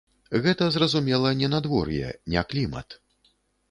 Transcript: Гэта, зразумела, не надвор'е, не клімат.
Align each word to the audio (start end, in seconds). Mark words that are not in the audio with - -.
Гэта, 0.45 0.69
зразумела, 0.77 1.35
не 1.43 1.51
надвор'е, 1.57 2.11
не 2.35 2.49
клімат. 2.53 3.03